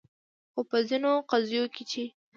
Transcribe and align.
خو 0.51 0.61
په 0.69 0.77
ځینو 0.87 1.11
قضیو 1.31 1.63
کې 1.73 1.83
چې 1.91 2.03